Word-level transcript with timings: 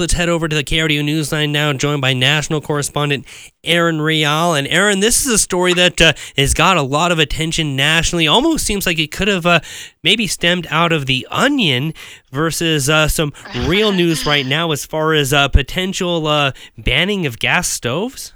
Let's 0.00 0.12
head 0.12 0.28
over 0.28 0.46
to 0.46 0.54
the 0.54 0.62
KRDO 0.62 1.02
Newsline 1.02 1.50
now, 1.50 1.72
joined 1.72 2.00
by 2.00 2.12
national 2.12 2.60
correspondent 2.60 3.26
Aaron 3.64 4.00
Rial. 4.00 4.54
And 4.54 4.68
Aaron, 4.68 5.00
this 5.00 5.26
is 5.26 5.32
a 5.32 5.38
story 5.38 5.74
that 5.74 6.00
uh, 6.00 6.12
has 6.36 6.54
got 6.54 6.76
a 6.76 6.82
lot 6.82 7.10
of 7.10 7.18
attention 7.18 7.74
nationally. 7.74 8.28
Almost 8.28 8.64
seems 8.64 8.86
like 8.86 9.00
it 9.00 9.10
could 9.10 9.26
have 9.26 9.44
uh, 9.44 9.58
maybe 10.04 10.28
stemmed 10.28 10.68
out 10.70 10.92
of 10.92 11.06
the 11.06 11.26
Onion 11.32 11.94
versus 12.30 12.88
uh, 12.88 13.08
some 13.08 13.32
real 13.66 13.90
news 13.90 14.24
right 14.24 14.46
now 14.46 14.70
as 14.70 14.86
far 14.86 15.14
as 15.14 15.32
uh, 15.32 15.48
potential 15.48 16.28
uh, 16.28 16.52
banning 16.76 17.26
of 17.26 17.40
gas 17.40 17.66
stoves. 17.66 18.32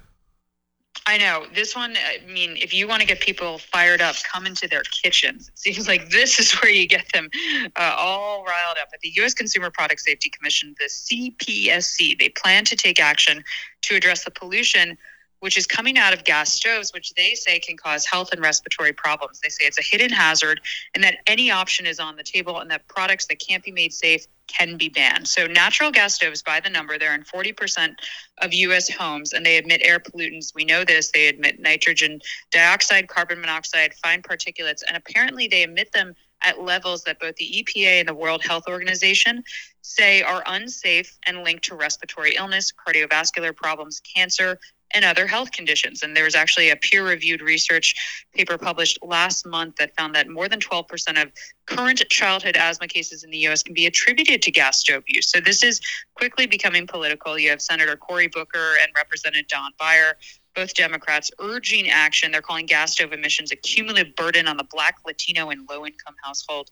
I 1.12 1.18
know 1.18 1.44
this 1.54 1.76
one. 1.76 1.94
I 1.94 2.26
mean, 2.26 2.56
if 2.56 2.72
you 2.72 2.88
want 2.88 3.02
to 3.02 3.06
get 3.06 3.20
people 3.20 3.58
fired 3.58 4.00
up, 4.00 4.16
come 4.32 4.46
into 4.46 4.66
their 4.66 4.80
kitchens. 4.80 5.48
It 5.48 5.58
seems 5.58 5.86
like 5.86 6.08
this 6.08 6.38
is 6.38 6.52
where 6.52 6.72
you 6.72 6.88
get 6.88 7.04
them 7.12 7.28
uh, 7.76 7.94
all 7.98 8.42
riled 8.44 8.78
up. 8.80 8.88
At 8.94 9.00
the 9.00 9.10
U.S. 9.16 9.34
Consumer 9.34 9.70
Product 9.70 10.00
Safety 10.00 10.30
Commission, 10.30 10.74
the 10.78 10.86
CPSC, 10.86 12.18
they 12.18 12.30
plan 12.30 12.64
to 12.64 12.76
take 12.76 12.98
action 12.98 13.44
to 13.82 13.94
address 13.94 14.24
the 14.24 14.30
pollution 14.30 14.96
which 15.42 15.58
is 15.58 15.66
coming 15.66 15.98
out 15.98 16.12
of 16.12 16.22
gas 16.22 16.52
stoves, 16.52 16.92
which 16.94 17.12
they 17.14 17.34
say 17.34 17.58
can 17.58 17.76
cause 17.76 18.06
health 18.06 18.32
and 18.32 18.40
respiratory 18.40 18.92
problems. 18.92 19.40
They 19.40 19.48
say 19.48 19.64
it's 19.64 19.78
a 19.78 19.82
hidden 19.82 20.10
hazard 20.10 20.60
and 20.94 21.02
that 21.02 21.16
any 21.26 21.50
option 21.50 21.84
is 21.84 21.98
on 21.98 22.14
the 22.14 22.22
table 22.22 22.60
and 22.60 22.70
that 22.70 22.86
products 22.86 23.26
that 23.26 23.40
can't 23.40 23.64
be 23.64 23.72
made 23.72 23.92
safe 23.92 24.28
can 24.46 24.76
be 24.76 24.88
banned. 24.88 25.26
So, 25.26 25.48
natural 25.48 25.90
gas 25.90 26.14
stoves, 26.14 26.42
by 26.42 26.60
the 26.60 26.70
number, 26.70 26.96
they're 26.96 27.14
in 27.14 27.24
40% 27.24 27.94
of 28.38 28.54
U.S. 28.54 28.88
homes 28.88 29.32
and 29.32 29.44
they 29.44 29.58
emit 29.58 29.80
air 29.82 29.98
pollutants. 29.98 30.54
We 30.54 30.64
know 30.64 30.84
this. 30.84 31.10
They 31.10 31.28
emit 31.28 31.58
nitrogen 31.58 32.20
dioxide, 32.52 33.08
carbon 33.08 33.40
monoxide, 33.40 33.94
fine 33.94 34.22
particulates, 34.22 34.82
and 34.86 34.96
apparently 34.96 35.48
they 35.48 35.64
emit 35.64 35.90
them 35.92 36.14
at 36.44 36.60
levels 36.60 37.04
that 37.04 37.18
both 37.20 37.36
the 37.36 37.64
EPA 37.64 38.00
and 38.00 38.08
the 38.08 38.14
World 38.14 38.42
Health 38.44 38.64
Organization 38.68 39.42
say 39.80 40.22
are 40.22 40.42
unsafe 40.46 41.18
and 41.24 41.44
linked 41.44 41.64
to 41.64 41.74
respiratory 41.74 42.36
illness, 42.36 42.72
cardiovascular 42.72 43.54
problems, 43.54 44.00
cancer, 44.00 44.58
and 44.94 45.04
other 45.04 45.26
health 45.26 45.52
conditions. 45.52 46.02
And 46.02 46.16
there 46.16 46.24
was 46.24 46.34
actually 46.34 46.70
a 46.70 46.76
peer 46.76 47.06
reviewed 47.06 47.40
research 47.40 47.94
paper 48.34 48.58
published 48.58 48.98
last 49.02 49.46
month 49.46 49.76
that 49.76 49.94
found 49.96 50.14
that 50.14 50.28
more 50.28 50.48
than 50.48 50.60
12% 50.60 51.22
of 51.22 51.32
current 51.66 52.02
childhood 52.08 52.56
asthma 52.56 52.88
cases 52.88 53.24
in 53.24 53.30
the 53.30 53.38
US 53.48 53.62
can 53.62 53.74
be 53.74 53.86
attributed 53.86 54.42
to 54.42 54.50
gas 54.50 54.80
stove 54.80 55.04
use. 55.06 55.30
So 55.30 55.40
this 55.40 55.62
is 55.62 55.80
quickly 56.14 56.46
becoming 56.46 56.86
political. 56.86 57.38
You 57.38 57.50
have 57.50 57.62
Senator 57.62 57.96
Cory 57.96 58.28
Booker 58.28 58.74
and 58.82 58.92
Representative 58.96 59.48
Don 59.48 59.70
Beyer 59.78 60.16
both 60.54 60.74
Democrats 60.74 61.30
urging 61.40 61.88
action. 61.88 62.32
They're 62.32 62.42
calling 62.42 62.66
gas 62.66 62.92
stove 62.92 63.12
emissions 63.12 63.52
a 63.52 63.56
cumulative 63.56 64.14
burden 64.16 64.48
on 64.48 64.56
the 64.56 64.64
Black, 64.64 64.96
Latino, 65.06 65.50
and 65.50 65.66
low 65.68 65.86
income 65.86 66.14
household 66.22 66.70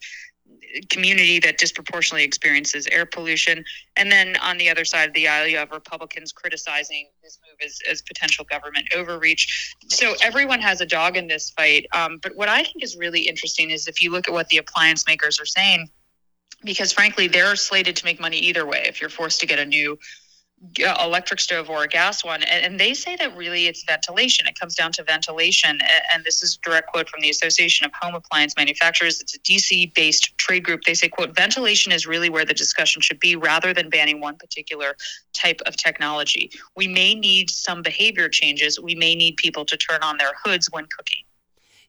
community 0.89 1.39
that 1.41 1.59
disproportionately 1.59 2.25
experiences 2.25 2.87
air 2.89 3.07
pollution. 3.07 3.65
And 3.97 4.11
then 4.11 4.37
on 4.37 4.59
the 4.59 4.69
other 4.69 4.85
side 4.85 5.09
of 5.09 5.15
the 5.15 5.29
aisle, 5.29 5.47
you 5.47 5.57
have 5.57 5.71
Republicans 5.71 6.33
criticizing 6.33 7.09
this 7.23 7.39
move 7.47 7.57
as, 7.65 7.79
as 7.89 8.03
potential 8.03 8.45
government 8.45 8.89
overreach. 8.95 9.75
So 9.89 10.15
everyone 10.23 10.61
has 10.61 10.81
a 10.81 10.87
dog 10.87 11.17
in 11.17 11.29
this 11.29 11.51
fight. 11.51 11.87
Um, 11.93 12.19
but 12.23 12.35
what 12.35 12.49
I 12.49 12.63
think 12.63 12.83
is 12.83 12.97
really 12.97 13.23
interesting 13.23 13.71
is 13.71 13.87
if 13.87 14.03
you 14.03 14.11
look 14.11 14.29
at 14.29 14.35
what 14.35 14.49
the 14.49 14.59
appliance 14.59 15.07
makers 15.07 15.41
are 15.41 15.47
saying, 15.47 15.89
because 16.65 16.93
frankly, 16.93 17.27
they're 17.27 17.57
slated 17.57 17.97
to 17.97 18.05
make 18.05 18.21
money 18.21 18.39
either 18.39 18.67
way. 18.67 18.85
If 18.87 19.01
you're 19.01 19.11
forced 19.11 19.41
to 19.41 19.47
get 19.47 19.59
a 19.59 19.65
new 19.65 19.99
electric 21.03 21.41
stove 21.41 21.71
or 21.71 21.85
a 21.85 21.89
gas 21.89 22.25
one 22.25 22.43
and, 22.43 22.79
they 22.79 22.95
say 22.95 23.17
that 23.17 23.37
really 23.37 23.67
it's 23.67 23.83
ventilation. 23.85 24.47
It 24.47 24.59
comes 24.59 24.75
down 24.75 24.93
to 24.93 25.03
ventilation 25.03 25.79
and 26.13 26.25
this 26.25 26.43
is 26.43 26.59
direct 26.63 26.89
quote 26.89 27.09
from 27.09 27.21
the 27.21 27.31
association 27.31 27.87
of 27.87 27.93
home 28.01 28.15
appliance 28.15 28.55
manufacturers. 28.57 29.21
It's 29.21 29.35
a 29.35 29.39
dc 29.41 29.95
based 29.95 30.37
trade 30.39 30.65
group. 30.65 30.83
They 30.85 30.95
say 30.95 31.09
quote 31.09 31.35
ventilation 31.35 31.93
is 31.93 32.07
really 32.07 32.31
where 32.31 32.45
the 32.45 32.55
discussion 32.55 33.03
should 33.03 33.21
be 33.21 33.37
rather 33.37 33.73
than 33.75 33.91
banning 33.91 34.21
one 34.21 34.37
particular 34.37 34.97
type 35.33 35.61
of 35.67 35.77
technology. 35.77 36.51
We 36.77 36.89
may 36.89 37.15
need 37.15 37.51
some 37.51 37.83
behavior 37.83 38.29
changes. 38.29 38.79
We 38.81 38.95
may 38.95 39.15
need 39.15 39.37
people 39.37 39.65
to 39.67 39.77
turn 39.77 40.03
on 40.03 40.19
their 40.19 40.33
hoods 40.45 40.69
when 40.71 40.87
cooking 40.87 41.25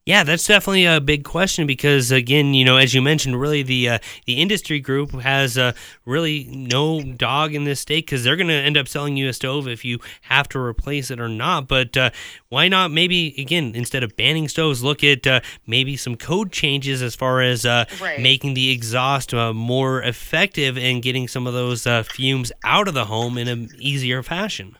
yeah, 0.05 0.23
that's 0.23 0.47
definitely 0.47 0.85
a 0.85 0.99
big 0.99 1.23
question 1.23 1.67
because, 1.67 2.09
again, 2.09 2.55
you 2.55 2.65
know, 2.65 2.77
as 2.77 2.91
you 2.95 3.03
mentioned, 3.03 3.39
really 3.39 3.61
the 3.61 3.87
uh, 3.87 3.99
the 4.25 4.41
industry 4.41 4.79
group 4.79 5.11
has 5.11 5.59
uh, 5.59 5.73
really 6.05 6.45
no 6.49 7.03
dog 7.03 7.53
in 7.53 7.65
this 7.65 7.81
state 7.81 8.07
because 8.07 8.23
they're 8.23 8.35
going 8.35 8.47
to 8.47 8.53
end 8.53 8.77
up 8.77 8.87
selling 8.87 9.15
you 9.15 9.29
a 9.29 9.33
stove 9.33 9.67
if 9.67 9.85
you 9.85 9.99
have 10.21 10.49
to 10.49 10.59
replace 10.59 11.11
it 11.11 11.19
or 11.19 11.29
not. 11.29 11.67
But 11.67 11.95
uh, 11.95 12.09
why 12.49 12.67
not? 12.67 12.89
Maybe 12.89 13.35
again, 13.37 13.73
instead 13.75 14.01
of 14.01 14.17
banning 14.17 14.47
stoves, 14.47 14.83
look 14.83 15.03
at 15.03 15.27
uh, 15.27 15.41
maybe 15.67 15.95
some 15.95 16.15
code 16.15 16.51
changes 16.51 17.03
as 17.03 17.15
far 17.15 17.41
as 17.41 17.63
uh, 17.63 17.85
right. 18.01 18.19
making 18.19 18.55
the 18.55 18.71
exhaust 18.71 19.35
uh, 19.35 19.53
more 19.53 20.01
effective 20.01 20.79
and 20.79 21.03
getting 21.03 21.27
some 21.27 21.45
of 21.45 21.53
those 21.53 21.85
fumes 22.07 22.51
out 22.63 22.87
of 22.87 22.95
the 22.95 23.05
home 23.05 23.37
in 23.37 23.47
an 23.47 23.69
easier 23.77 24.23
fashion 24.23 24.77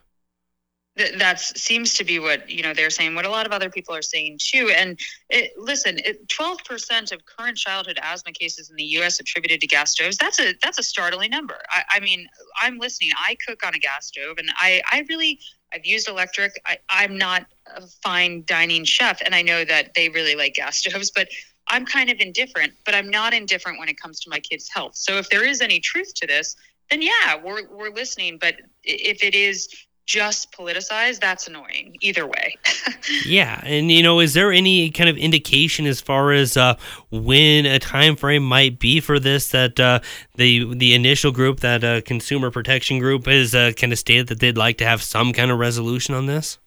that 0.96 1.40
seems 1.40 1.94
to 1.94 2.04
be 2.04 2.20
what 2.20 2.50
you 2.50 2.62
know 2.62 2.74
they're 2.74 2.90
saying 2.90 3.16
what 3.16 3.26
a 3.26 3.30
lot 3.30 3.46
of 3.46 3.54
other 3.54 3.70
people 3.70 3.96
are 3.96 4.02
saying 4.02 4.38
too. 4.42 4.72
And 4.76 5.00
it, 5.30 5.52
listen 5.58 6.00
it, 6.00 6.28
12% 6.28 7.12
of 7.14 7.26
current 7.26 7.58
childhood 7.58 7.98
asthma 8.02 8.34
cases 8.34 8.70
in 8.70 8.76
the 8.76 8.84
us 8.84 9.20
attributed 9.20 9.62
to 9.62 9.68
gas 9.68 9.92
stoves 9.92 10.18
that's 10.18 10.40
a 10.40 10.54
that's 10.62 10.80
a 10.80 10.84
startling 10.84 11.32
number. 11.32 11.58
I, 11.70 11.84
I 11.92 12.00
mean 12.02 12.28
i'm 12.62 12.78
listening. 12.78 13.12
I 13.18 13.38
cook 13.48 13.66
on 13.66 13.74
a 13.74 13.80
gas 13.80 14.08
stove 14.08 14.38
and 14.38 14.50
i 14.58 14.82
i 14.92 15.06
really 15.08 15.40
i've 15.74 15.86
used 15.86 16.10
electric. 16.10 16.52
I, 16.66 16.78
i'm 16.90 17.18
not 17.18 17.46
a 17.74 17.88
fine 18.04 18.44
dining 18.46 18.84
chef 18.84 19.22
and 19.24 19.34
i 19.34 19.42
know 19.42 19.64
that 19.64 19.94
they 19.96 20.10
really 20.10 20.36
like 20.36 20.56
gas 20.56 20.78
stoves 20.86 21.10
but 21.12 21.30
i'm 21.70 21.86
kind 21.86 22.10
of 22.10 22.20
indifferent 22.20 22.74
but 22.86 22.96
i'm 22.96 23.10
not 23.10 23.34
indifferent 23.34 23.80
when 23.80 23.88
it 23.88 24.00
comes 24.00 24.20
to 24.22 24.30
my 24.30 24.40
kids 24.40 24.70
health. 24.74 24.98
So 24.98 25.18
if 25.18 25.30
there 25.30 25.48
is 25.48 25.62
any 25.62 25.80
truth 25.80 26.14
to 26.16 26.28
this 26.28 26.58
then 26.90 27.02
yeah 27.02 27.38
we're, 27.42 27.66
we're 27.74 27.94
listening 27.94 28.38
but 28.42 28.56
if 28.84 29.24
it 29.24 29.34
is 29.34 29.70
just 30.12 30.52
politicized, 30.52 31.22
that's 31.22 31.48
annoying 31.48 31.96
either 32.02 32.28
way. 32.28 32.58
yeah, 33.26 33.62
and 33.64 33.90
you 33.90 34.04
know, 34.04 34.20
is 34.20 34.34
there 34.34 34.52
any 34.52 34.90
kind 34.90 35.10
of 35.10 35.16
indication 35.16 35.86
as 35.86 36.02
far 36.02 36.34
as 36.34 36.58
uh, 36.58 36.76
when 37.12 37.66
a 37.66 37.80
time 37.80 38.18
frame 38.18 38.44
might 38.44 38.78
be 38.78 39.00
for 39.00 39.22
this 39.22 39.52
that 39.52 39.80
uh, 39.80 40.02
the 40.36 40.74
the 40.76 40.94
initial 40.94 41.32
group, 41.32 41.62
that 41.62 41.86
uh, 41.86 42.02
consumer 42.02 42.52
protection 42.52 43.00
group, 43.00 43.26
is 43.26 43.56
uh, 43.56 43.72
kind 43.78 43.94
of 43.94 44.00
stated 44.00 44.28
that 44.28 44.42
they'd 44.42 44.58
like 44.58 44.78
to 44.80 44.86
have 44.86 45.02
some 45.02 45.32
kind 45.32 45.50
of 45.50 45.58
resolution 45.58 46.14
on 46.14 46.26
this? 46.26 46.58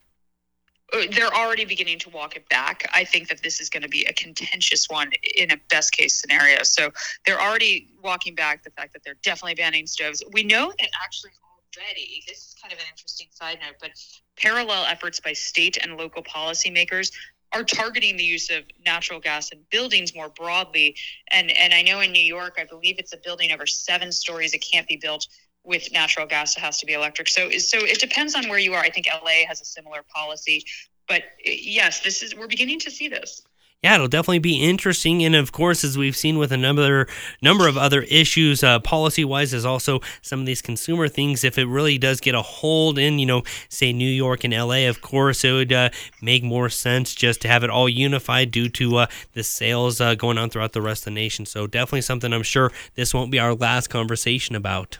Uh, 0.95 1.03
they're 1.11 1.35
already 1.35 1.67
beginning 1.67 1.99
to 1.99 2.09
walk 2.09 2.37
it 2.37 2.49
back. 2.49 2.89
I 2.95 3.05
think 3.05 3.29
that 3.29 3.43
this 3.43 3.61
is 3.61 3.69
going 3.69 3.83
to 3.83 3.91
be 3.91 4.07
a 4.07 4.15
contentious 4.15 4.89
one 4.89 5.11
in 5.37 5.51
a 5.51 5.59
best 5.69 5.93
case 5.93 6.15
scenario. 6.19 6.63
So 6.63 6.91
they're 7.27 7.41
already 7.41 7.89
walking 8.03 8.35
back 8.35 8.65
the 8.65 8.71
fact 8.71 8.95
that 8.95 9.05
they're 9.05 9.19
definitely 9.23 9.57
banning 9.57 9.87
stoves. 9.87 10.23
We 10.33 10.45
know 10.45 10.73
that 10.79 10.89
actually 11.05 11.33
already, 11.77 12.23
this 12.27 12.39
is 12.39 12.55
kind 12.61 12.73
of 12.73 12.79
an 12.79 12.85
interesting 12.91 13.29
side 13.31 13.59
note, 13.61 13.77
but 13.81 13.91
parallel 14.37 14.85
efforts 14.85 15.21
by 15.21 15.33
state 15.33 15.79
and 15.83 15.97
local 15.97 16.23
policymakers 16.23 17.13
are 17.53 17.63
targeting 17.63 18.17
the 18.17 18.25
use 18.25 18.51
of 18.51 18.65
natural 18.85 19.21
gas 19.21 19.51
in 19.51 19.61
buildings 19.71 20.15
more 20.15 20.29
broadly. 20.29 20.97
And 21.31 21.51
and 21.51 21.73
I 21.73 21.83
know 21.83 22.01
in 22.01 22.13
New 22.13 22.23
York, 22.23 22.57
I 22.59 22.65
believe 22.65 22.97
it's 22.99 23.13
a 23.13 23.19
building 23.19 23.53
over 23.53 23.67
seven 23.67 24.11
stories. 24.13 24.55
It 24.55 24.59
can't 24.59 24.89
be 24.89 24.97
built 24.97 25.29
with 25.63 25.93
natural 25.93 26.27
gas. 26.27 26.57
It 26.57 26.61
has 26.61 26.79
to 26.81 26.87
be 26.87 26.95
electric. 26.95 27.29
So 27.29 27.51
so 27.51 27.79
it 27.79 28.01
depends 28.01 28.35
on 28.35 28.49
where 28.49 28.59
you 28.59 28.75
are. 28.75 28.81
I 28.81 28.91
think 28.91 29.07
LA 29.07 29.47
has 29.47 29.61
a 29.61 29.65
similar 29.65 30.03
policy. 30.15 30.65
But 31.07 31.23
yes, 31.45 32.01
this 32.01 32.23
is 32.23 32.35
we're 32.35 32.49
beginning 32.49 32.81
to 32.81 32.91
see 32.91 33.09
this 33.09 33.43
yeah, 33.85 33.97
it'll 33.97 34.09
definitely 34.09 34.39
be 34.39 34.63
interesting. 34.63 35.23
And 35.23 35.37
of 35.37 35.53
course, 35.53 35.85
as 35.85 35.99
we've 35.99 36.17
seen 36.17 36.39
with 36.39 36.53
a 36.53 36.57
number 36.57 37.07
number 37.43 37.69
of 37.69 37.77
other 37.77 38.01
issues, 38.05 38.65
uh, 38.65 38.79
policy 38.79 39.27
wise, 39.27 39.53
is 39.53 39.67
also 39.67 40.01
some 40.23 40.41
of 40.41 40.47
these 40.47 40.63
consumer 40.63 41.07
things. 41.07 41.45
If 41.45 41.59
it 41.59 41.67
really 41.67 41.99
does 41.99 42.19
get 42.19 42.35
a 42.35 42.41
hold 42.41 42.99
in, 42.99 43.19
you 43.19 43.27
know, 43.27 43.43
say 43.69 43.93
New 43.93 44.09
York 44.09 44.43
and 44.43 44.55
LA, 44.55 44.89
of 44.89 45.03
course, 45.03 45.45
it 45.45 45.53
would 45.53 45.73
uh, 45.75 45.91
make 46.23 46.43
more 46.43 46.71
sense 46.71 47.15
just 47.15 47.43
to 47.43 47.49
have 47.49 47.63
it 47.63 47.69
all 47.69 47.87
unified 47.87 48.51
due 48.51 48.71
to 48.71 48.97
uh, 48.97 49.07
the 49.35 49.45
sales 49.45 50.01
uh, 50.01 50.15
going 50.15 50.39
on 50.39 50.49
throughout 50.49 50.73
the 50.73 50.81
rest 50.81 51.03
of 51.03 51.05
the 51.05 51.11
nation. 51.11 51.45
So 51.45 51.67
definitely 51.67 52.01
something 52.01 52.33
I'm 52.33 52.43
sure 52.43 52.73
this 52.95 53.13
won't 53.13 53.31
be 53.31 53.39
our 53.39 53.55
last 53.55 53.89
conversation 53.89 54.57
about. 54.57 54.97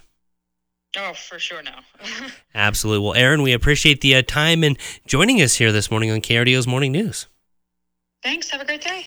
Oh, 0.95 1.15
for 1.15 1.39
sure, 1.39 1.63
no. 1.63 1.73
Absolutely. 2.55 3.03
Well, 3.03 3.15
Aaron, 3.15 3.41
we 3.41 3.55
appreciate 3.55 4.03
the 4.03 4.15
uh, 4.17 4.21
time 4.21 4.63
and 4.63 4.79
joining 5.07 5.41
us 5.41 5.55
here 5.55 5.73
this 5.73 5.91
morning 5.91 6.11
on 6.11 6.21
KRDO's 6.21 6.67
Morning 6.67 6.93
News. 6.93 7.29
Thanks. 8.25 8.51
Have 8.51 8.63
a 8.63 8.67
great 8.67 8.83
day. 8.83 9.03